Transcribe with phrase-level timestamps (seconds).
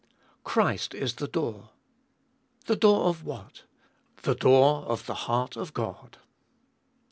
[0.43, 1.69] Christ is the door.
[2.65, 3.65] The door of what?
[4.23, 6.17] the door of the heart of God.